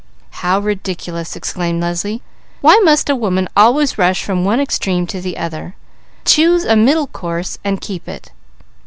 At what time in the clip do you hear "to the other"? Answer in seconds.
5.05-5.75